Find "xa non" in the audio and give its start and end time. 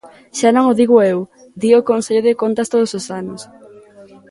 0.37-0.65